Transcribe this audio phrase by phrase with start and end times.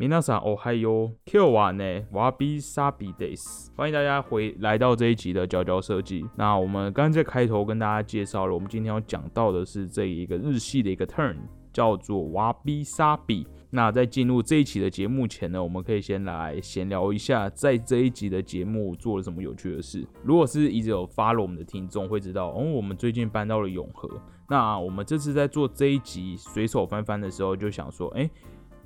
[0.00, 1.16] 皆さんおはよう。
[1.26, 3.72] 今日はね、わびさびです。
[3.76, 6.24] 欢迎大家回来到这一集的佼佼设计。
[6.36, 11.34] 那我们刚刚在开头跟大家介绍了，我们今天要讲到的是这一个日系的一个 turn，
[11.72, 13.44] 叫做哇比萨比。
[13.70, 20.06] 那在进入这一期的节目前呢，我们可以先来闲聊一下，在这一集的节目做了什么有趣的事。
[20.22, 24.08] 如果是一直有 follow 我们的听众会知道，哦，我们最近搬到了永和。
[24.48, 28.30] 那我们这次在做这一集随手翻翻的时候，就想说，哎、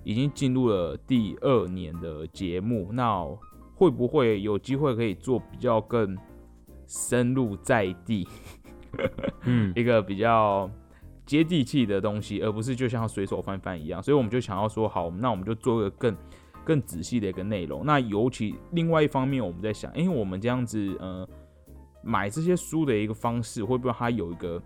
[0.05, 3.25] 已经进入了第二年的节目，那
[3.75, 6.17] 会不会有机会可以做比较更
[6.87, 8.27] 深入在地，
[9.45, 10.71] 嗯，一个比较
[11.25, 14.03] 接地气的东西，而不是就像随手翻翻一样？
[14.03, 16.17] 所以我们就想要说，好，那我们就做一个更
[16.65, 17.85] 更仔细的一个内容。
[17.85, 21.29] 那尤其另外一方面，我们在想，因为我们这样子，呃，
[22.03, 24.63] 买这些书的一个方式，会不会它有一个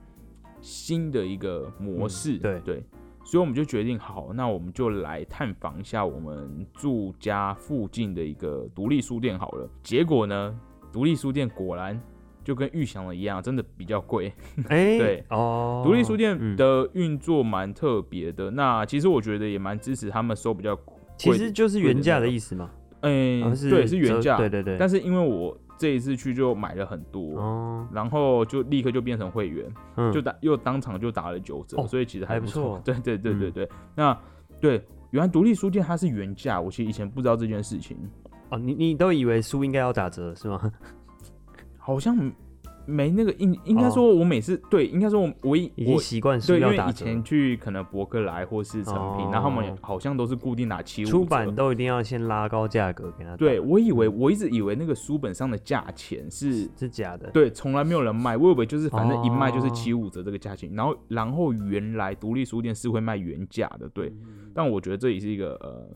[0.60, 2.36] 新的一个模式？
[2.38, 2.84] 嗯对对。
[3.26, 9.68] 所以我们就决定，好，那我们就来探访一下我们住家附近的一个独立书店好了。
[9.82, 10.56] 结果呢，
[10.92, 12.00] 独立书店果然
[12.44, 14.32] 就跟预想的一样，真的比较贵。
[14.70, 22.28] 哎、对哦，独立书店嗯的运作蛮特别的，那其实我觉得也蛮支持他们收比较贵，其实就是原价的。
[22.28, 32.80] 意思嘛，嗯、对，是原价，对对对，但是因为我这一次去就买了很多，哦，然后就立刻就变成会员，嗯，就打又当场就打了九折，哦所以其实不还不错。
[32.84, 33.52] 对对对对嗯。
[33.52, 34.18] 对，那
[34.60, 37.96] 对，原来独立书店它是原价，我其实以前不知道这件事情，
[38.50, 40.72] 哦，你你都以为书应该要打折是吗？
[41.78, 42.16] 好像
[42.86, 64.50] 没那个应应该说，我每次、对，应该说我我已经我习惯书对，因为要打折，以前去可能博客来或是成品，然后他们哦好像都是固定打七五出版都一定要先拉高价格给他，对，我以为我一直以为那个书本上的价钱是，是假的，对，从来没有人卖，我以为就是反正一卖就是哦七五折这个价钱，然后然后原来独立书店是会卖原价的，对，嗯。
[64.54, 65.86] 但我觉得这也是一个呃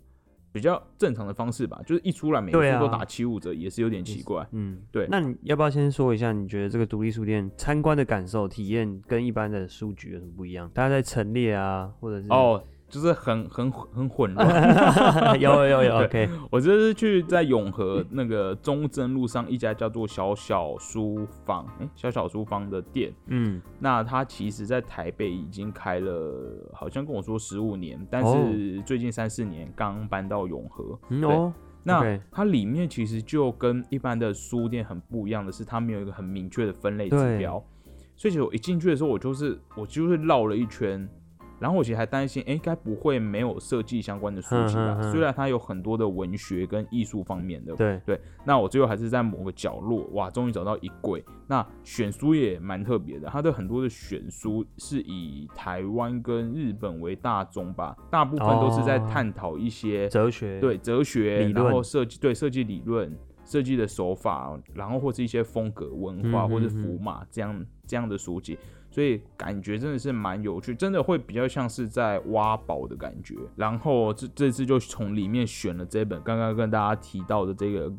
[0.53, 4.47] 比较正常的方式吧，就是一出来每个对啊书都打七五折，也是有点奇怪。
[4.53, 10.71] 嗯，对那你要不要先说一下，你觉得这个独立书店参观的感受、体验跟一般的书局有什么不一样？
[10.75, 15.39] 大家在陈列啊，或者是，哦，就是很很很混乱。
[15.41, 23.13] 有有有，OK，我这是去在永和那个中正路上一家叫做小小书房，哎、小小书房的店。
[23.29, 30.99] 嗯，那它其实在台北已经开了，好像跟我说十五年，但哦是最近三四年刚搬到永和。
[31.09, 37.65] 嗯哦，那它里面其实就跟一般的书店很不一样的是，它没有一个很明确的分类指标，
[38.17, 41.09] 所以其实我一进去的时候，我就是我就是绕了一圈。
[41.61, 44.99] 然后我其实还担心，哎，该不会没有设计相关的书籍吧？
[45.13, 51.23] 虽然它有很多的文学跟艺术方面的，对，对，那我最后还是在某个角落，哇，终于找到一柜。
[51.47, 68.59] 那选书也蛮特别的，它的很多的选书是以台湾跟日本为大宗吧，大部分都是在哦探讨一些、哲学，对哲学，理然后论设计对设计理论、设计的手法，然后或是一些风格文化、嗯或者符码这样这样的书籍。
[68.91, 73.37] 所以感觉真的是蛮有趣，真的会比较像是在挖宝的感觉。
[73.55, 77.93] 然后这这次就从里面选了这本刚刚跟大家提到的这个，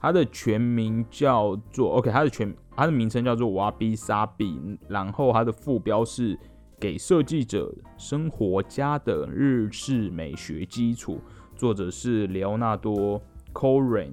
[0.00, 6.38] 它的全名叫做 OK，它的全它的名称叫做瓦比萨比，然后它的副标是
[6.80, 11.20] 给设计者生活家的日式美学基础，
[11.56, 13.20] 作者是莱奥纳多
[13.52, 14.12] Coren。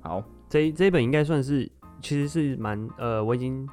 [0.00, 1.68] 好，这这本应该算是，
[2.00, 3.66] 其实是蛮呃，我已经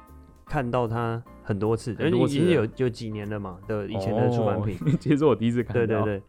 [0.54, 6.22] 看到它很多次，很多次因为已经有了有几年了嘛的以前的出版品，哦， 其实我第一次看到，对对对。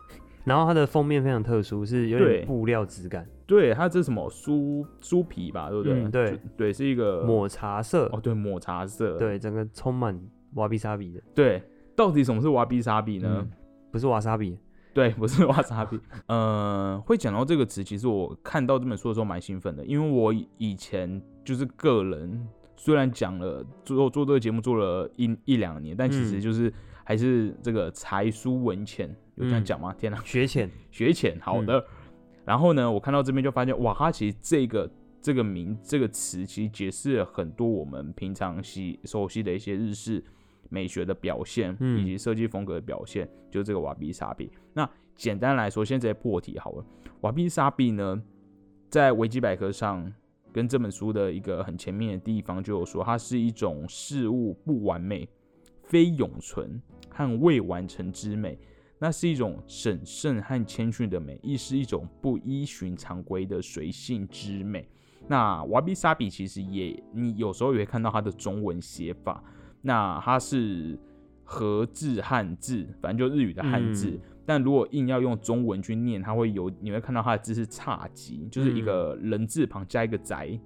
[0.45, 5.93] 然后它的封面非常特殊，是有点布料质感，对，它这是什么书书皮吧，对不对？
[5.93, 10.19] 嗯对对，是一个抹茶色，哦，对，抹茶色，对，整个充满
[10.55, 11.61] 瓦比沙比的，对。
[11.95, 13.37] 到底什么是瓦比沙比呢？
[13.41, 13.51] 嗯
[13.91, 14.57] 不是瓦沙比，
[14.93, 15.97] 对，不是瓦萨比。
[16.27, 26.71] 呃，会讲到这个词，其实我看到这本书的时候蛮兴奋的，因为我以以前就是个人，虽然讲了做做这个节目做了一一两年，但其实嗯就是
[27.03, 29.95] 还是这个才疏文浅，有这样嗯讲吗？
[29.97, 30.19] 天哪！
[30.23, 31.85] 学浅，学浅，好的。
[32.43, 34.89] 然后呢，我看到这边就发现，哇，它其实这个
[35.22, 40.23] 这个名这个词，其实解释了很多我们平常习熟悉的一些日式
[40.69, 44.51] 美学的表现，嗯以及设计风格的表现，就是这个瓦比沙比。
[44.73, 46.85] 那简单来说，先直接破题好了。
[47.21, 48.21] 瓦比沙比呢，
[48.89, 50.13] 在维基百科上
[50.55, 55.28] 跟这本书的一个很前面的地方就有说，它是一种事物不完美、
[55.84, 58.57] 非永存和未完成之美。
[58.97, 64.87] 那是一种审慎和谦逊的美，亦是一种不依循常规的随性之美。
[65.28, 69.43] 那瓦比萨比其实也，你有时候也会看到它的中文写法，
[69.81, 70.97] 那它是
[71.43, 74.11] 和字汉字，反正就日语的汉字。
[74.11, 80.59] 嗯但如果硬要用中文去念，它会有你会看到它的字是侘寂，就是一个人字旁加一个宅，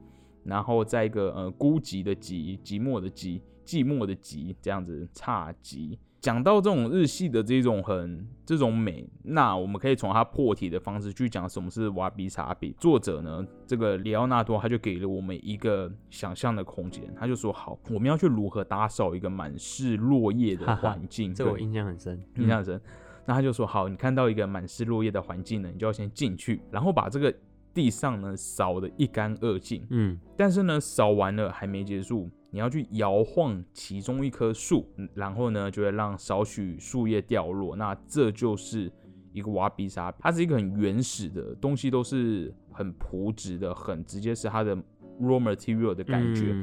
[0.44, 5.98] 然后再一个呃孤寂的寂，寂寞的寂，寂寞的寂，这样子侘寂。
[6.22, 12.76] 讲到这种日系的这种很这种美，那我们可以从它破题的方式去讲什么是瓦比萨比。
[12.78, 21.34] 作者呢，这个里奥纳多他就给了我们一个想象的空间，他就说好，我们要去如何打扫一个满是落叶的环境。
[21.34, 22.82] 这我印象很深，印象很深。
[23.30, 27.32] 那他就说好，你看到一个满是落叶的环境呢，你就要先进去，然后把这个
[27.72, 29.86] 地上呢扫得一干二净。
[29.92, 32.28] 嗯，但是呢，扫完了还没结束。
[32.50, 37.76] 你要去摇晃其中一棵树，然后呢，就会让少许树叶掉落。
[37.76, 38.92] 那这就是
[39.32, 44.76] 一个挖鼻沙，它是一个很原始的东西，都是很朴质的，很直接是它的
[45.22, 46.56] raw material 的感觉。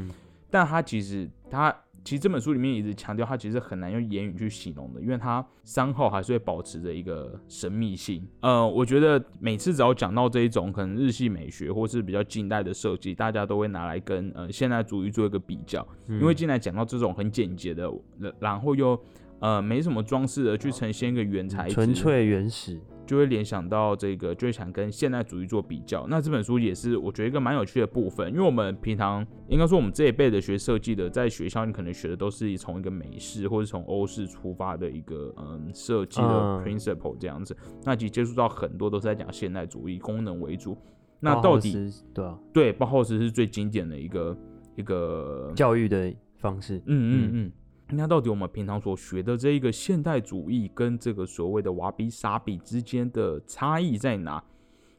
[0.50, 1.72] 但它其实它。
[2.06, 8.24] 其实这本书里面一直强调，它其实很难用言语去形容的，因为它三号还是会保持着一个神秘性。
[8.42, 17.90] 呃，我觉得每次只要讲到这一种可能日系美学或是比较近代的设计，大家都会拿来跟呃现代主义做一个比较，因为进来讲到这种很简洁的，
[18.38, 18.96] 然后又
[19.40, 22.80] 呃没什么装饰的去呈现一个原材质，纯粹原始。
[23.06, 26.06] 就会联想到这个，就会想跟现代主义做比较。
[26.08, 37.56] 那这本书也是我觉得一个蛮有趣的部分，因为我们平常应该说我们这一辈的学设计的，在学校你可能学的都是从一个美式或者从欧式出发的一个嗯设计的 principle 这样子。
[37.84, 40.76] 那其实接触到很多都是在讲现代主义，功能为主。
[41.20, 44.36] 那到底对啊，对，包豪斯是最经典的一个
[44.74, 46.76] 一个教育的方式。
[46.78, 47.52] 嗯嗯嗯。
[47.90, 54.42] 那到底我们平常所学的这一个现代主义跟这个所谓的瓦比沙比之间的差异在哪？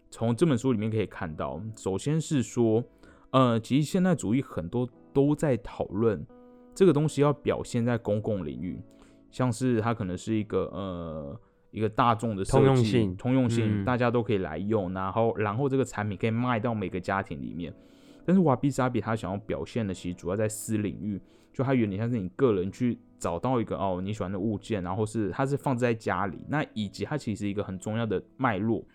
[0.10, 2.82] 从这本书里面可以看到，首先是说，
[3.32, 6.26] 呃，其实现代主义很多都在讨论
[6.74, 8.82] 这个东西要表现在公共领域，
[9.30, 11.38] 像是它可能是一个呃
[11.72, 17.74] 一个大众的通用性，通用性，大家都可以来用，然后然后这个产品可以卖到每个家庭里面。
[18.26, 21.22] 但是瓦比沙比他想要表现的，其实主要在私领域。
[21.58, 28.86] 就它有点像是你个人去找到一个哦你喜欢的物件，然后是它是放在家里，那以及它其实一个很重要的脉络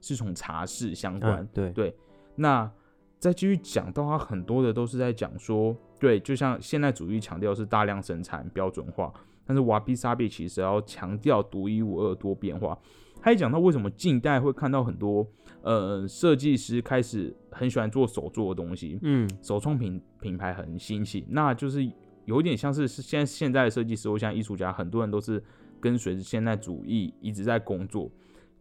[0.00, 1.92] 是从茶室相关，对对。
[2.36, 2.70] 那
[3.18, 9.12] 再继续讲到它很多的都是在讲说，对，就像现代主义强调是大量生产标准化，
[9.44, 12.78] 但是瓦比萨比其实要强调独一无二多变化。
[13.20, 15.26] 他也讲到为什么近代会看到很多
[15.62, 21.90] 呃设计师开始很喜欢做手做的东西，嗯，首创品品牌很兴起，那就是。
[22.24, 25.42] 有点像是是现在现在的设计师或像艺术家，很多人都是
[25.80, 28.10] 跟随着现代主义一直在工作，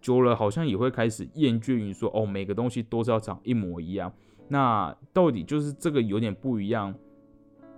[0.02, 4.12] 久了好像也会开始厌倦于说哦，每个东西都是要长一模一样。
[4.48, 6.94] 那到底就是这个有点不一样，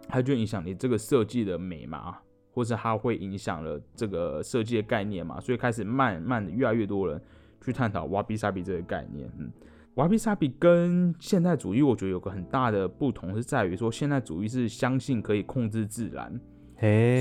[0.07, 2.17] 它就影响你这个设计的美嘛，
[2.53, 5.39] 或是它会影响了这个设计的概念嘛？
[5.39, 7.21] 所以开始慢慢的越来越多人
[7.63, 9.51] 去探讨瓦比萨比这个概念，嗯。
[9.95, 16.31] 瓦比萨比跟现代主义，我觉得有个很大的不同，是在于说现代主义是相信可以控制自然，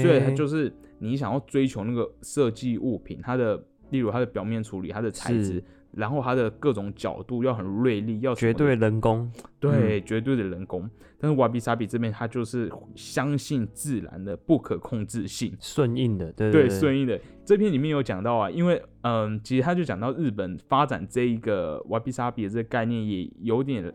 [0.02, 5.62] 所以它就是你想要追求那个设计物品，它的例如它的表面处理，它的材质。
[5.92, 9.30] 然后它的各种角度要很锐利，要绝对人工，
[9.60, 10.88] 对，绝对的人工。
[11.18, 17.20] 但是瓦比萨比这边，它就是相信自然的不可控制性，顺应的，对对，顺应的。
[17.44, 23.92] 这篇里面有讲到啊，因为嗯，其实他就讲到日本发展这一个瓦比萨比的这个概念，也有点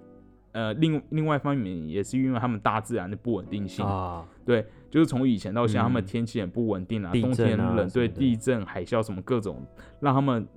[0.53, 9.65] 呃，另另外一方面也是因为他们大自然的不稳定性啊，对，就是从以前到现在，他们天气很不稳定啊，冬天冷，对，地震、海啸什么各种，
[9.99, 10.47] 让他们。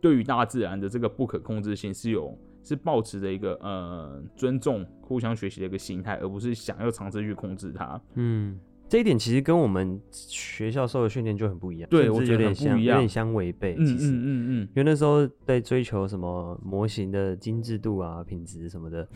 [0.00, 8.00] 对于大自然的这个不可控制性是有是保持着一个呃尊重、互相学习的一个心态，而不是想要尝试去控制它。
[8.14, 11.88] 嗯，这一点其实跟我们学校受的训练就很不一样。
[11.90, 13.76] 对，我觉得有点相违背。
[13.76, 19.06] 其实，嗯嗯嗯，因为那时候在追求什么模型的精致度啊、品质什么的，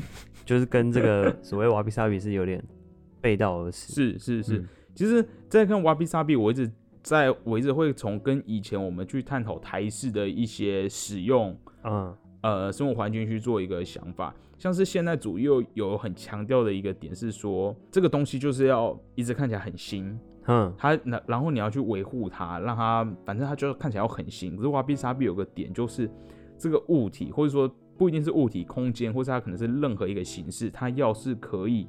[0.45, 2.63] 就是跟这个 所谓瓦比萨比是有点
[3.21, 3.93] 背道而驰。
[3.93, 4.65] 是是是，
[4.95, 6.71] 其实，在看瓦比萨比，我一直。
[7.05, 24.57] 在我一直会从跟以前我们去探讨台式的一些使用，嗯，呃，生活环境去做一个想法，像是现在主又有很强调的一个点是说，这个东西就是要一直看起来很新，嗯，它那然后你要去维护它，让它反正它就看起来要很新。
[24.57, 26.11] 可是瓦比沙比有个点就是
[26.57, 31.87] 这个物体或者说不一定是物体空间，或者它可能是任何一个形式，它要是可以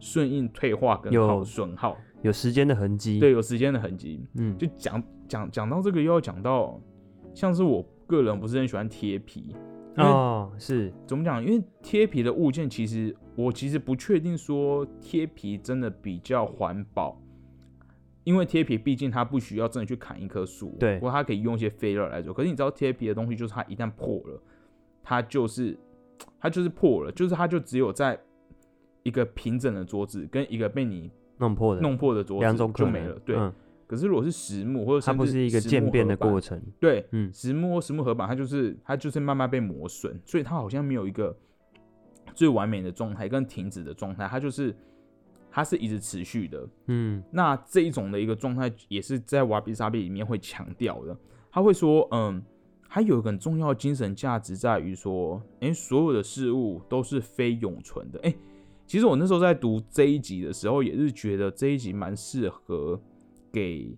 [0.00, 1.96] 顺应退化跟好损耗。
[2.22, 4.26] 有时间的痕迹，对，有时间的痕迹。
[4.34, 6.80] 嗯，就讲讲讲到这个，又要讲到，
[7.32, 9.54] 像是我个人不是很喜欢贴皮
[9.96, 11.42] 哦，是怎么讲？
[11.44, 17.18] 因为贴皮的物件，其实我其实不确定说贴皮真的比较环保，
[18.24, 22.32] 因因为贴皮毕竟它不需要真的去砍一棵树，对不过它可以用一些废料来做。
[22.32, 24.40] 可是你知道贴皮的东西，就是它一旦破了，
[25.02, 25.76] 它就是
[26.38, 28.16] 它就是破了，就是它就只有在
[29.02, 33.18] 一个平整的桌子跟一个被你弄破的弄破的桌子就没了。
[33.24, 33.52] 对，嗯
[33.86, 41.36] 可是如果是实木或者它不是一个渐变的过程，对，嗯实木或实木合板，它就是它就是慢慢被磨损，所以它好像没有一个
[42.34, 44.72] 最完美的状态跟停止的状态，它就是
[45.50, 46.68] 它是一直持续的。
[46.86, 51.16] 嗯那这一种的一个状态也是在瓦比萨比里面会强调的，
[51.50, 52.40] 他会说，嗯，
[52.86, 58.20] 还有一个很重要的精神价值在于说，诶，所有的事物都是非永存的。
[58.20, 58.36] 诶，
[58.90, 63.00] 其实我那时候在读这一集的时候，也是觉得这一集蛮适合
[63.52, 63.96] 给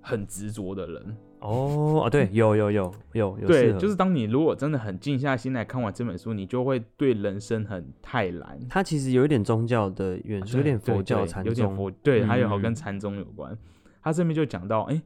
[0.00, 1.16] 很执着的人。
[1.38, 8.58] 哦啊对，有有有有有对，就是当你如果真的很静下心来看完这本书，你就会对人生很泰然。
[8.68, 13.56] 它其实有一点宗教的元素，有点佛教对禅宗，有点佛，对，还有跟禅宗有关。
[14.02, 15.00] 他这边就讲到，哎、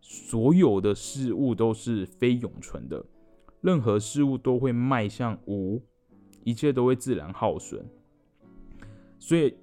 [0.00, 3.04] 所有的事物都是非永存的，
[3.62, 5.82] 任何事物都会迈向无，
[6.44, 7.84] 一切都会自然耗损，
[9.20, 9.54] 所以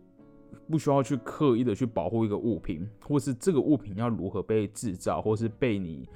[0.69, 6.07] 不需要去刻意的去保护一个物品，或是这个物品要如何被制造，或是被你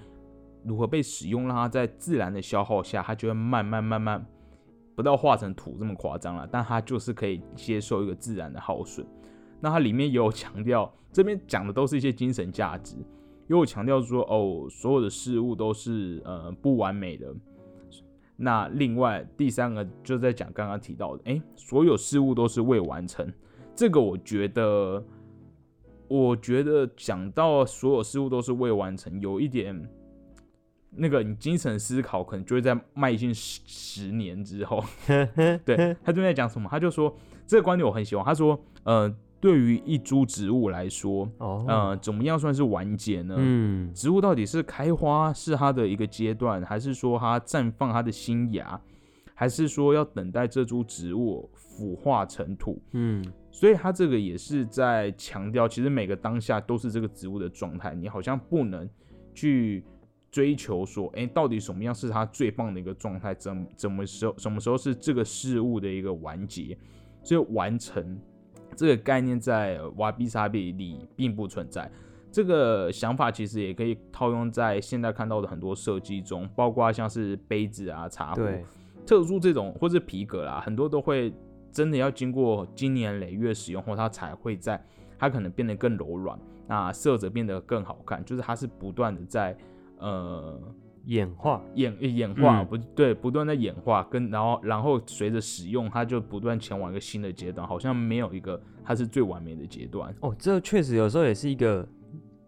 [0.64, 4.26] 如何被使用，让它在自然的消耗下，它就会慢慢慢慢，
[4.96, 9.06] 不到化成土这么夸张了，但它就是可以接受一个自然的耗损。
[9.60, 17.34] 那它里面也有强调，这边讲的都是一些精神价值，也有强调说，哦，所有的事物都是呃不完美的。
[18.44, 23.32] 那另外第三个就在讲刚刚提到的，诶，所有事物都是未完成。
[23.76, 25.06] 这个我觉得，
[26.08, 29.88] 我觉得讲到所有事物都是未完成，有一点
[30.90, 34.84] 那个你精神思考可能就会在迈进十十年之后。
[35.64, 36.68] 对他这边在讲什么？
[36.68, 38.26] 他就说这个观点我很喜欢。
[38.26, 43.36] 他说，呃，对于一株植物来说，哦，呃，怎么样算是完结呢？
[43.38, 48.80] 嗯植物到底是开花是它的一个阶段，还是说它绽放它的新芽，
[49.34, 52.80] 还是说要等待这株植物腐化成土？
[52.92, 58.90] 嗯所以它这个也是在强调，其实每个当下都是这个植物的状态，你好像不能
[59.34, 59.84] 去
[60.32, 63.34] 追求说，哎、到底什么样是它最棒的一个状态？
[63.34, 66.78] 怎怎么时候什么时候是这个事物的一个完结？
[67.24, 68.18] 所以完成
[68.82, 71.90] 这个概念在瓦比萨比里并不存在。
[72.32, 78.42] 这个想法其实也可以套用在现在看到的很多设计中，包括像是杯子啊、茶壶、
[79.06, 81.32] 特殊这种或是皮革啦，很多都会
[81.72, 84.84] 真的要经过经年累月使用后，它才会在
[85.20, 89.56] 它可能变得更柔软，那色泽变得更好看，就是它是不断的在
[90.00, 90.60] 呃
[91.06, 92.66] 演化，演演化，嗯。
[92.68, 100.14] 不对，不断在演化，跟然后然后随着使用，它就不断前往一个新的阶段，好像没有一个它是最完美的阶段。
[100.22, 101.88] 哦，这确实有时候也是一个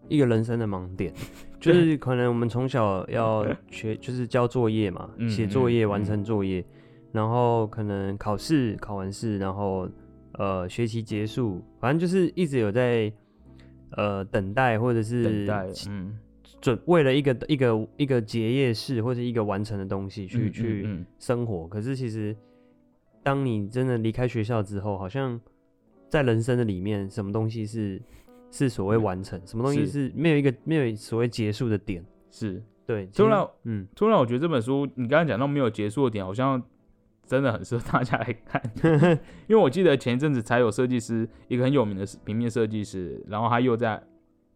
[0.08, 1.12] 一个人生的盲点，
[1.58, 6.64] 就是可能我们从小要学， 就是交作业嘛，嗯写作业、嗯完成作业，
[7.12, 9.88] 然后可能考试考完试，然后
[10.34, 13.12] 呃学习结束，反正就是一直有在
[13.96, 16.18] 呃等待或者是等待，嗯，
[16.64, 21.68] 准为了一个一个一个结业式或者一个完成的东西去、嗯去嗯生活。
[21.68, 22.34] 可是其实，
[23.22, 25.38] 当你真的离开学校之后，好像
[26.08, 28.00] 在人生的里面，什么东西是
[28.50, 32.02] 是所谓完成，什么东西嗯是是没有一个没有所谓结束的点。
[32.30, 32.62] 是。
[32.86, 36.62] 对，突然，嗯，突然，我觉得这本书你刚才讲到没有结束的点，好像
[37.26, 38.62] 真的很适合大家来看，
[39.48, 44.02] 因为我记得前一阵子才有设计师，一个很有名的平面设计师，然后他又在，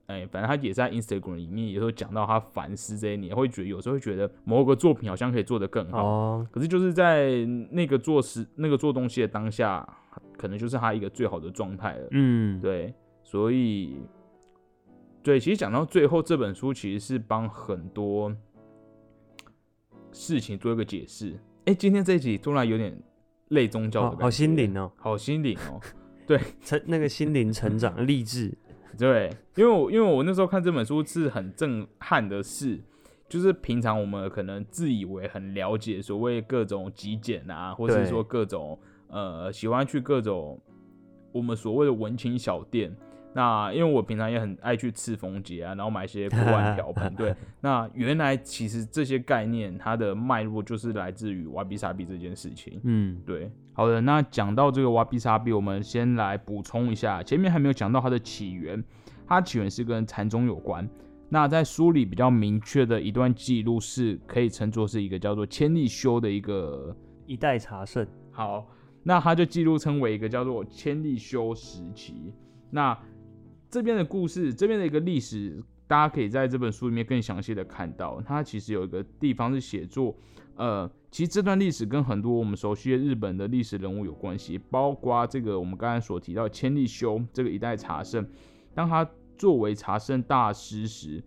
[0.08, 9.86] 哎、反正他也在 Instagram 里面也有讲到他反思这些年，会觉得有时候会觉得某个作品好像可以做得更好，哦，可是就是在那个做事、那个做东西的当下，
[10.38, 12.08] 可能就是他一个最好的状态了。
[12.12, 13.98] 嗯，对，所以，
[15.22, 18.34] 对，其实讲到最后，这本书其实是帮很多
[20.10, 21.38] 事情做一个解释。
[21.66, 22.98] 哎、今天这一集突然有点
[23.48, 25.78] 类宗教的感觉，好好心灵哦，好心灵哦。
[26.26, 28.56] 对成那个心灵成长 励志，
[28.98, 32.80] 对，因为我因为我那时候看这本书是很震撼的事，
[33.28, 40.60] 就是平常我们可能自以为很了解所谓各种极简啊，或者是说各种呃喜欢去各种
[41.30, 42.94] 我们所谓的文青小店。
[43.38, 47.08] 那因为我平常也很爱去赤峰街啊，然后买一些锅碗瓢盆。
[47.14, 52.80] 对，那原来其实这些概念它的脉络就是来自于挖比萨比这件事情。
[52.82, 58.82] 嗯，对，好的，那讲到这个挖比萨比，我们先来补充一下，前面还没有讲到它的起源，
[59.24, 60.88] 它起源是跟禅宗有关。
[61.28, 66.92] 那在书里比较明确的一段记录，是可以称作是一个叫做千利休的一个
[67.24, 68.66] 一代茶圣，好，
[69.04, 72.34] 那它就记录称为一个叫做千利休时期。
[72.70, 72.98] 那
[73.70, 80.16] 这边的故事，这边的一个历史，大家可以在这本书里面更详细的看到，它其实有一个地方是写作，
[80.56, 88.26] 呃，其实这段历史跟很多我们熟悉的日本的历史人物有关系，包括这个我们刚才所提到千利休这个一代茶圣，
[88.74, 91.22] 当他作为茶圣大师时，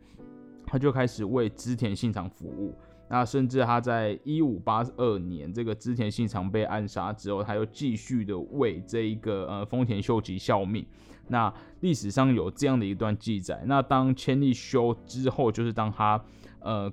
[0.65, 2.75] 他就开始为织田信长服务。
[3.11, 10.85] 那甚至他在一五八二年这个织田信长被暗杀之后，他又继续的为这一个呃丰田秀吉效命。
[11.27, 13.61] 那历史上有这样的一段记载。
[13.65, 16.23] 那当千利休之后，就是当他
[16.59, 16.89] 呃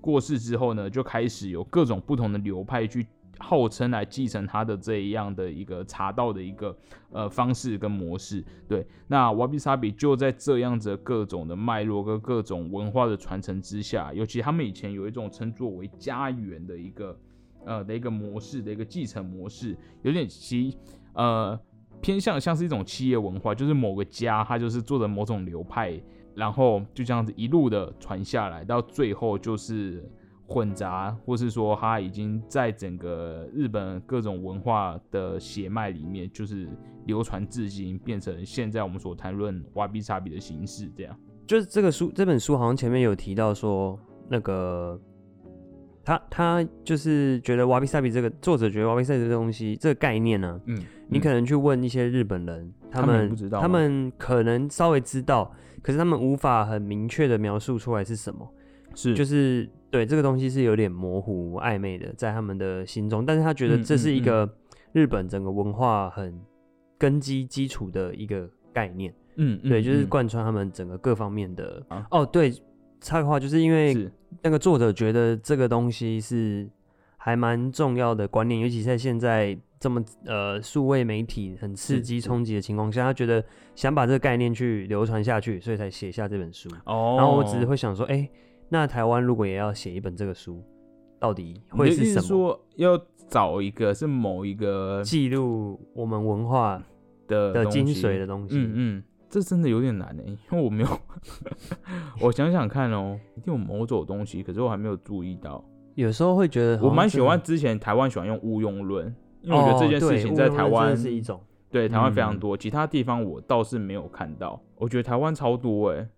[0.00, 3.06] 过世之后呢，就开始有各种不同的流派去。
[3.40, 6.76] 号称来继承他的这样的一个茶道的一个
[7.10, 17.18] 呃方式跟模式，对，那瓦比萨比就在这样子各种的脉络跟各种文化的传承之下，尤其他们以前有一种称作为家园的一个
[17.64, 20.76] 呃的一个模式的一个继承模式，有点其
[21.14, 21.58] 呃
[22.00, 26.00] 偏向像是一种企业文化，就是某个家它就是做的某种流派，
[26.34, 30.08] 然后就这样子一路的传下来，到最后就是。
[30.50, 36.68] 混杂，或是说它已经在整个日本各种文化的血脉里面，就是
[37.06, 40.90] 流传至今，变成现在我们所谈论瓦比萨比的形式。
[40.96, 41.16] 这样，
[41.46, 43.96] 就是这个书，这本书好像前面有提到说，
[44.28, 45.00] 那个
[46.04, 58.52] 他他就是觉得瓦比萨比这个作者觉得瓦比萨比这个东西，这个概念呢，嗯，你可能去问一些日本人，他们不知道，他们可能稍微知道，可是他们无法很明确的描述出来是什么，
[58.94, 59.68] 是就是。
[59.90, 64.48] 对这个东西是有点模糊暧昧的，在他们的心中，但是他觉得这是一个
[64.92, 66.40] 日本整个文化很
[66.96, 69.12] 根基基础的一个概念。
[69.34, 71.84] 嗯，对，就是贯穿他们整个各方面的。
[72.12, 72.52] 哦，对，
[73.00, 74.08] 插个话，就是因为
[74.42, 76.70] 那个作者觉得这个东西是
[77.16, 83.44] 还蛮重要的观念，尤其在现在这么呃数位媒体很刺激冲击的情况下，他觉得
[83.74, 86.68] 想把这个概念去流传下去，所以才写下这本书。
[86.84, 88.30] 哦，然后我只是会想说，哎。
[88.72, 90.62] 那台湾如果也要写一本这个书，
[91.18, 92.22] 到底会是什么？
[92.22, 92.98] 说要
[93.28, 96.80] 找一个是某一个记录我们文化
[97.26, 98.56] 的的精髓的东西。
[98.56, 100.88] 嗯嗯，这真的有点难呢，因为我没有。
[102.22, 105.62] 我想想看哦，一定有某种东西，可是我还没有注意到。
[105.96, 114.62] 有时候会觉得，我蛮喜欢之前台湾喜欢用误用论，因为我觉得这件事情在台湾是一种，对台湾非常多，其他地方我倒是没有看到。
[114.76, 116.08] 我觉得台湾超多哎，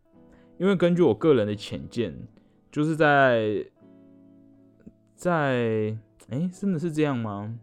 [0.58, 2.14] 因为根据我个人的浅见。
[2.72, 3.64] 就是在
[5.14, 5.94] 在
[6.30, 7.54] 哎，真的是这样吗？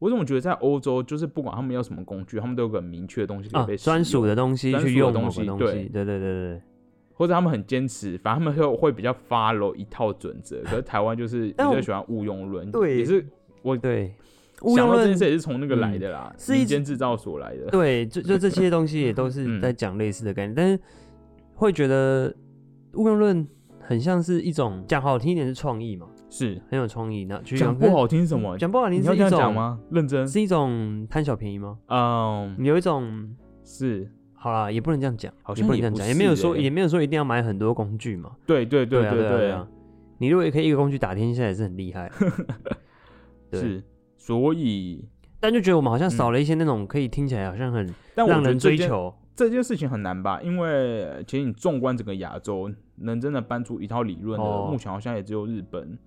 [0.00, 6.62] 我怎么觉得在欧洲，就是不管他们要什么工具，他们都有个明确的东西可以被专属的东西去用东西，对对对对对，
[7.14, 10.60] 或者他们很坚持，反正他们会会比较 follow 一套准则。
[10.64, 13.24] 可是台湾就是 比较喜欢误用论，对，也是
[13.62, 14.12] 我对
[14.74, 17.66] 想到这件事也是从那个来的啦，是一间制造所来的。
[17.66, 20.82] 对，就就这些东西也都 是在讲类似的概念，但是
[21.54, 22.34] 会觉得
[22.94, 23.46] 误用论。
[23.92, 27.26] 很像是一种讲好听一点是创意嘛，是很有创意。
[27.26, 28.56] 那讲不好听什么？
[28.56, 29.78] 讲不好听是一种吗？
[29.90, 31.78] 认真是一种贪小便宜吗？
[31.88, 38.30] 嗯，有一种是好啦，也不能这样讲，好像不能这样讲，也没有说也没有说一定要买很多工具嘛。
[38.46, 39.68] 对对对对对啊！
[40.16, 42.10] 你如果也可以一个工具打天下，也是很厉害。
[43.52, 43.84] 是，
[44.16, 45.06] 所以
[45.38, 49.12] 但就觉得我们好像少了一些那种可以听起来好像很让人追求。
[49.34, 50.40] 这件事情很难吧？
[50.42, 55.98] 因为其实你纵观整个亚洲，能真的搬出一套理论的，目前好像也只有日本。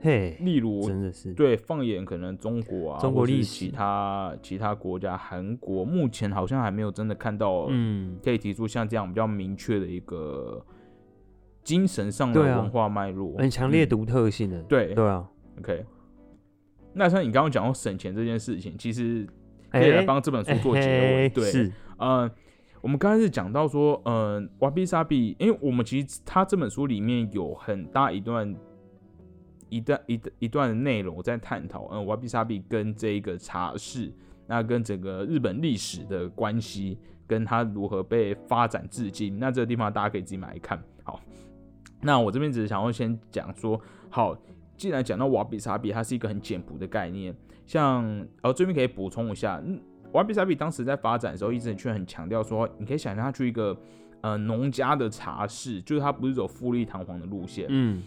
[0.00, 10.64] 嘿，例如真的是对，放眼可能中国啊，中国历史其他其他国家，韩国目前好像还没有真的看到，嗯，可以提出像这样比较明确的一个
[11.64, 14.62] 精神上的文化脉络，很强烈独特性的。
[14.62, 15.84] 对对啊，OK。
[16.94, 19.26] 那像你刚刚讲到省钱这件事情，其实
[19.72, 21.72] 可以来帮这本书做结尾，对，是。
[21.98, 22.30] 呃，
[22.80, 28.54] 我们刚开始讲到说，嗯，瓦比萨比，因为我们其实他这本书里面有很大一段
[29.68, 34.12] 一段一一段的内容我在探讨，嗯，瓦比萨比跟这一个茶室，
[34.46, 39.38] 那跟整个日本历史的关系，跟它如何被发展至今。
[39.38, 40.82] 那这个地方大家可以自己买来看。
[41.02, 41.20] 好，
[42.00, 44.36] 那我这边只是想要先讲说，好，
[44.76, 47.34] 既然讲到瓦比萨比，它是一个很简朴的概念，
[47.66, 49.80] 像，哦，这边可以补充一下，嗯。
[50.12, 53.76] 瓦比萨比当时在发展的时候，一直却很强调说，你可以想象它去一个
[54.22, 58.02] 呃农家的茶室，就是它不是走富丽堂皇的路线，嗯，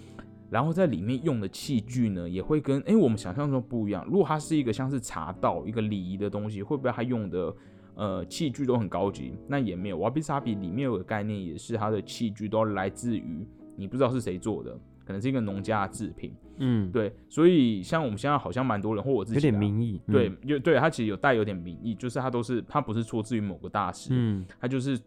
[0.50, 4.04] 然后在里面用的器具呢，也会跟哎我们想象中不一样。
[4.06, 7.56] 如果它是一个像是茶道一个礼仪的东西，会不会它用的
[7.94, 9.34] 呃器具都很高级？
[9.48, 9.98] 那也没有。
[9.98, 14.78] 瓦比萨比里面有个概念，也是它的器具都来自于你不知道是谁做的。
[15.12, 16.34] 可能是一个农家的制品。
[16.64, 24.98] 嗯，对，所以像我们现在好像蛮多人，或我自己有点民意，对，就对它其实有带有点民意，就是它都是它不是出自于某个大师，嗯，它就是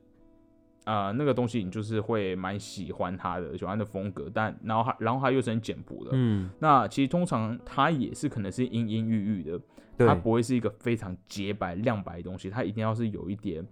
[0.84, 9.60] 啊那个东西你就是会蛮喜欢它的，喜欢的风格，但然后它然后它又是很简朴的，嗯，那其实通常它也是可能是阴阴郁郁的，
[9.98, 13.64] 它不会是一个非常洁白亮白的东西，它一定要是有一点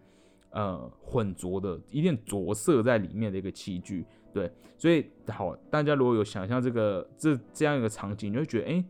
[0.50, 4.06] 呃混浊的，一点着色在里面的一个器具。
[4.32, 8.84] 对，所以好，大家如果有想象这个这这样一个场景，你会觉得，哎，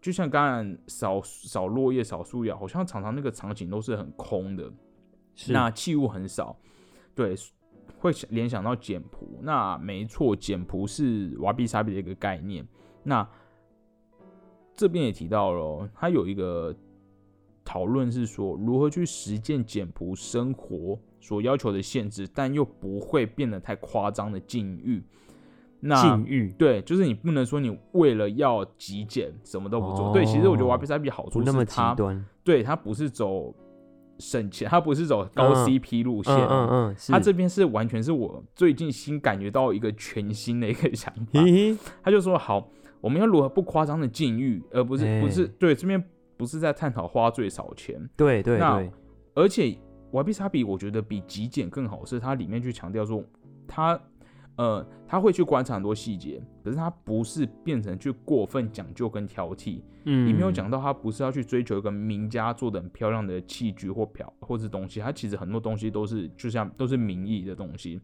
[0.00, 4.70] 就像刚刚扫扫落叶、扫树叶，好像常常那个场景都是很空的，
[5.48, 6.56] 那器物很少，
[7.14, 7.34] 对，
[7.98, 9.38] 会联想到简朴。
[9.40, 12.66] 那没错，简朴是瓦比萨比的一个概念。
[13.02, 13.26] 那
[14.74, 16.74] 这边也提到了，它有一个
[17.64, 20.98] 讨论是说，如何去实践简朴生活。
[21.24, 25.02] 所要求的限制，但又不会变得太夸张的禁欲。
[25.80, 30.12] 那禁欲对，就是你不能说你为了要极简什么都不做。
[30.12, 31.96] 对，其实我觉得瓦比萨比好处是它，
[32.42, 33.54] 对它不是走
[34.18, 36.34] 省钱，它不是走高 CP 路线。
[36.34, 41.40] 嗯嗯，它这边是完全是我最近新感觉到一个全新的一个想法。
[42.02, 42.68] 他就说好，
[43.00, 46.02] 我们要如何不夸张的禁欲，而不是不是对这边
[46.36, 48.08] 不是在探讨花最少钱。
[48.14, 48.90] 对对对，
[49.34, 49.76] 而且。
[50.14, 53.22] 瓦比萨比我觉得比极简更好，是它里面去强调说，
[53.66, 54.00] 它
[54.56, 59.82] 呃他会去观察很多细节，可是他不是变成去过分讲究跟挑剔。
[60.04, 68.00] 嗯，里面有讲到他不是要去追求一个名家做的很漂亮的器具或漂或是东西，他其实很多东西都是就像都是名义的东西。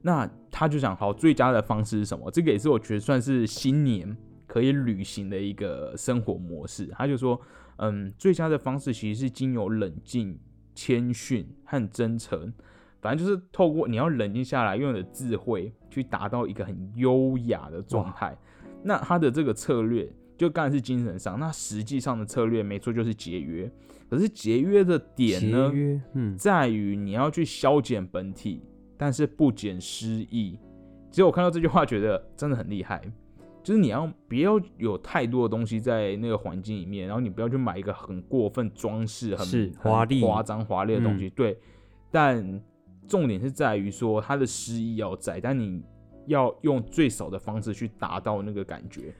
[0.00, 2.30] 那他就讲好最佳的方式是什么？
[2.30, 6.86] 这个也是我觉得算是新年可以旅行的一个生活模式。
[6.86, 7.38] 他就说，
[7.76, 10.38] 嗯，最佳的方式其实是经由冷静。
[10.74, 12.52] 谦逊和真诚，
[13.00, 18.36] 反正就是透过你要冷静下来，用你的智慧去达到一个很优雅的状态。
[18.82, 23.70] 那他的这个策略，就刚才是精神上，那实际上的策略没错，就是节约。
[24.10, 25.72] 可是节约的点呢，
[26.14, 28.62] 嗯，在于你要去消减本体，
[28.98, 30.58] 但是不减失意。
[31.10, 33.00] 其实我看到这句话，觉得真的很厉害。
[33.62, 41.30] 就是你要不要有太多的东西在那个环境里面，然后你不要去买一个很过分装饰、很华丽、夸张、华丽的东西。
[41.30, 41.56] 对，
[42.10, 42.60] 但
[43.06, 45.82] 重点是在于说它的诗意要在，但你
[46.26, 49.14] 要用最少的方式去达到那个感觉。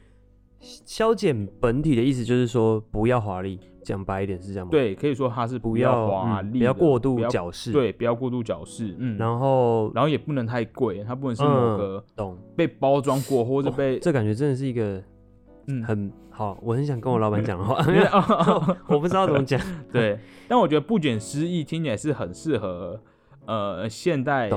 [0.61, 4.71] 消减本体的意思就是说不要华丽，讲白一点是这样吗？
[4.71, 12.38] 对，可以说它是不要华丽，不要过度矫饰，对，不要过度矫饰，嗯，然后然后也不能太贵，它不能是某个懂。
[12.57, 15.03] 被包装过或者被这感觉真的是一个
[15.66, 15.83] 嗯。
[15.85, 17.77] 很好，我很想跟我老板讲的话
[18.88, 19.61] 我不知道怎么讲，
[19.92, 20.18] 对，
[20.49, 23.01] 但我觉得不减诗意听起来是很适合
[23.47, 24.51] 呃现代。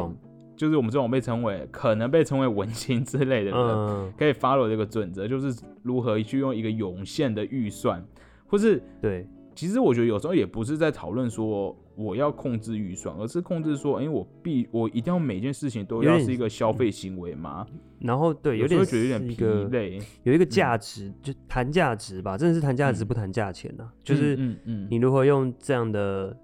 [0.58, 8.02] 就是我们这种被称为可能被称为文青之类的人，可以 follow 这个准则，就是如何去用一个有限的预算，
[8.48, 17.66] 或是对，其实我觉得有时候也不是在讨论说我要控制预算，而是控制说，哎，我必我一定要每件事情都要是一个消费行为嘛？
[18.00, 26.38] 然后对，有点觉得有点疲累，有一个价值，就谈价值吧，真的是谈价值不谈价钱呐，就是嗯嗯，你如何用这样的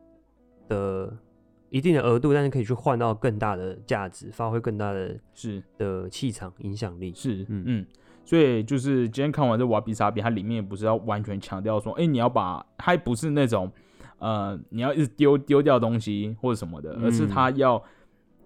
[0.67, 1.17] 的。
[1.73, 5.63] 一定的额度，但是可以去换到更大的价值，发挥更大的是。
[5.77, 7.13] 的气场影响力。
[7.15, 7.63] 是，嗯。
[7.65, 7.85] 嗯，
[8.23, 13.71] 所以就是今天看完这瓦比萨比，它里面不是要完全强调说，哎，你要把它不是那种
[14.19, 17.83] 呃，你要一直丢丢掉东西或者什么的，而是它要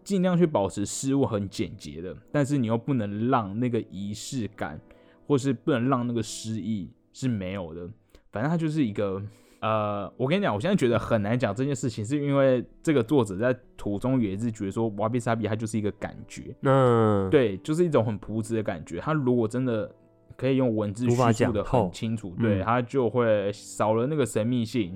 [0.03, 4.79] 尽量去保持事物很简洁的，但是你又不能让那个仪式感，
[5.27, 7.89] 或是不能让那个诗意是没有的。
[8.31, 9.21] 反正它就是一个。
[9.65, 18.99] 呃，我跟你讲，我现在觉得很难讲这件事情，是因为这个作者在途中也是觉得说，瓦比萨比它就是一个感觉，嗯，对，就是一种很朴质的感觉。
[18.99, 19.91] 他如果真的
[20.37, 24.95] 可以用文字叙述的很清楚，对，他就会少了那个神秘性，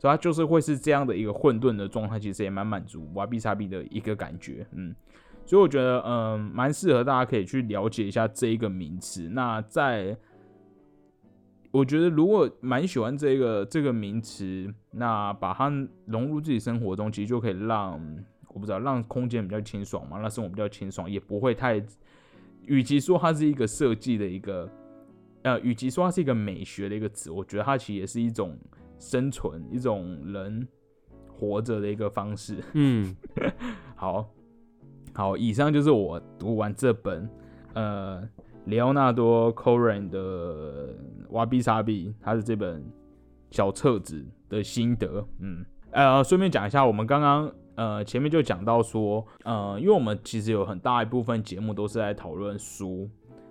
[0.00, 4.92] 所以他就是会是这样的一个混沌的状态，其实也蛮满足瓦比萨比的一个感觉，嗯，
[5.46, 9.28] 所以我觉得，嗯，蛮适合大家可以去了解一下这一个名词。
[9.28, 10.16] 那在
[11.70, 15.70] 我觉得如果蛮喜欢这个这个名词，那把它
[16.06, 17.92] 融入自己生活中，其实就可以让
[18.48, 21.84] 我不知道让空间比较清爽嘛，让生活比较清爽，也不会太。
[22.64, 24.70] 与其说它是一个设计的一个，
[25.42, 28.58] 呃，与其说它是一个美学的一个词，我觉得它其实也是一种
[28.98, 30.66] 生存，一种人
[31.28, 32.56] 活着的一个方式。
[32.72, 33.14] 嗯，
[33.94, 34.30] 好，
[35.12, 37.28] 好，以上就是我读完这本，
[37.74, 38.26] 呃。
[38.68, 40.88] 里奥纳多·科伦的
[41.30, 42.84] 《瓦比萨比》，他的这本
[43.50, 53.08] 小册子的心得，嗯，呃，顺便讲一下，我们刚刚呃前面就讲到说，呃，因为我们其实有很大一部分节目都是在讨论书。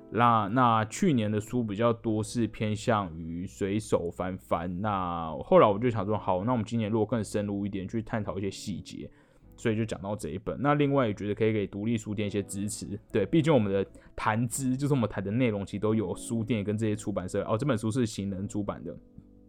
[0.09, 9.09] 那那去年的书比较多是偏向于随手翻翻，那后来我就想说，好，那我们今年如果更深入一点去探讨一些细节，
[9.57, 10.55] 所以就讲到这一本。
[10.61, 17.43] 那另外也觉得可以给独立书店一些支持，对，毕竟我们的谈资就是我们谈的内容其实都有书店跟这些出版社。
[17.43, 18.95] 哦，这本书是行人出版的，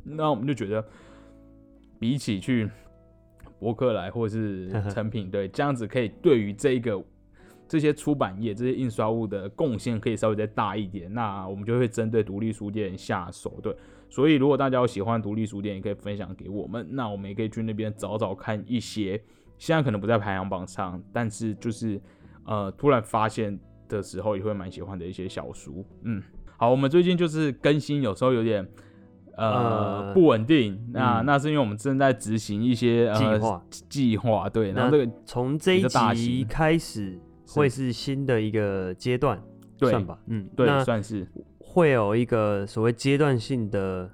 [0.03, 0.85] 那我们就觉得
[2.01, 2.69] 比起去
[3.61, 7.01] 博客来或者是 成品，对，这样子可以对于这一个。
[7.71, 13.61] 这些出版业、这些印刷物的贡献可以稍微再大一点，那我们就会针对独立书店下手。
[13.63, 13.77] 对，
[14.09, 19.23] 所以如果大家有喜欢独立书店，也可以分享给我们，那我们也可以去那边找找看一些
[19.59, 22.01] 现在可能不在排行榜上，但是就是
[22.47, 25.85] 呃突然发现的时候也会蛮喜欢的一些小书。
[26.03, 26.23] 嗯，
[26.57, 28.67] 好，我们最近就是更新有时候有点
[29.37, 34.49] 呃不稳定，那那是因为我们正在执行一些计划计划。
[34.49, 37.21] 对，然后这个从这一集开始。
[37.51, 39.43] 会是新的一个阶段，
[39.79, 41.27] 算吧，嗯，对，算是
[41.59, 44.11] 会有一个所谓阶段性的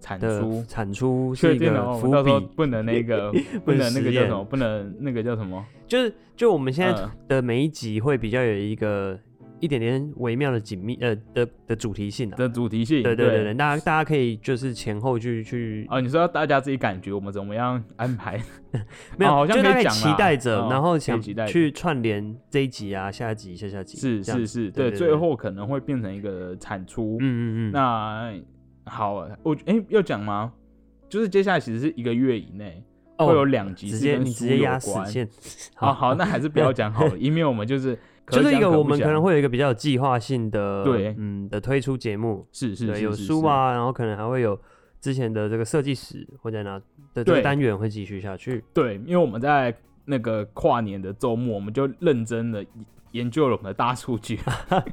[0.00, 3.32] 产出，产出是一个伏笔，不能那个，
[3.64, 9.18] 不能那个叫什么，不能那个叫什么，就是就我们现在的每一集会比较有一个。
[9.62, 18.42] 一点点微妙的紧密呃的的主题性的主题性，对对对对，大家大家可以就是前后去去啊，你说大家自己感觉我们怎么样安排？
[19.18, 27.72] 没有，就大概期待着，然后想去串联这一集啊，下一集下下集，是是是，对，最后可能会变成一个产出，嗯嗯嗯。
[27.72, 28.32] 那
[28.90, 30.52] 好，我哎要讲吗？
[31.08, 32.82] 就是接下来其实是一个月以内
[33.18, 35.28] 会有两集是跟书有关，
[35.74, 35.94] 好。
[35.94, 37.96] 好，那还是不要讲好了， 因为我们就是。
[38.28, 44.56] 就是一个我们可能会有一个比较有计划性的，对，嗯的推出节目，是是有书啊，然后可能还会有
[45.00, 46.80] 之前的这个设计史或者哪
[47.12, 48.62] 的这个单元会继续下去。
[48.72, 52.64] 对，因为我们在那个跨年的周末，我们就认真的
[53.12, 54.38] 研究了我们的大数据，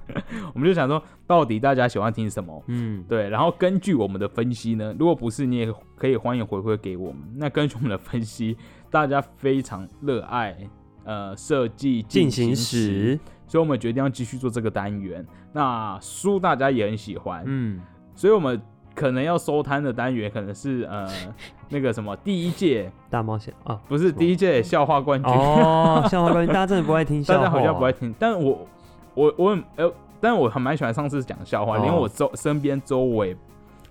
[0.53, 7.21] 我们就想说到底大家喜欢听什么，嗯，对，然后根据我们的分析呢，如果不是你也可以欢迎回馈给我们。
[7.35, 8.57] 那根据我们的分析，
[8.89, 10.57] 大家非常热爱。
[11.03, 15.25] 呃，设计进行时，所以我们决定要继续做这个单元。
[15.53, 17.79] 那书大家也很喜欢，嗯，
[18.13, 18.61] 所以我们
[18.97, 21.07] 可能要收摊的单元可能是呃
[21.69, 25.31] 那个什么第一届大冒险啊，不是第一届笑话冠军。
[25.31, 28.67] 哦，笑话冠军大家真的不爱听， 大家好像不爱听，但我
[29.13, 33.37] 我我呃，但我还蛮喜欢上次讲笑话，连我周身边周围。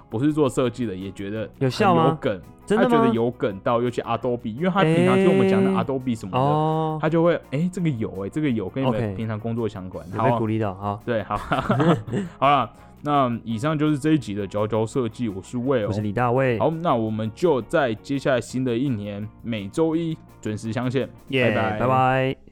[0.09, 2.07] 不是做设计的，也觉得有效吗？
[2.11, 11.37] 有梗，他觉得有梗到，尤其 Adobe，因为他平常听我们讲的 Adobe 什么的，他就会哎，这个有哎，这个有跟你们平常工作相关，被鼓励到，好，对，好，
[12.39, 12.71] 好了，
[13.03, 22.46] 那以上就是这一集的佼佼设计，我是魏，我是李大卫，好，那我们就在接下来新的一年每周一准时相见，拜拜，拜拜。